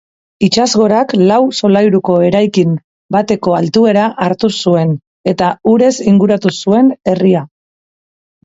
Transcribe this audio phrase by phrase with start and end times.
[0.45, 2.71] Itsasgorak lau solairuko erakin
[3.17, 4.97] bateko altuera hartu zuen
[5.35, 7.47] eta urez inguratu zuen herria.